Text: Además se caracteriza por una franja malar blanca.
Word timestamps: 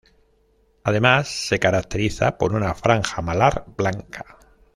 Además 0.83 1.27
se 1.27 1.59
caracteriza 1.59 2.39
por 2.39 2.53
una 2.55 2.73
franja 2.73 3.21
malar 3.21 3.65
blanca. 3.77 4.39